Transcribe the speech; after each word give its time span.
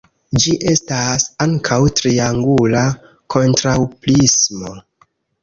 Ĝi 0.43 0.53
estas 0.69 1.25
ankaŭ 1.45 1.77
triangula 1.99 2.83
kontraŭprismo. 3.37 4.75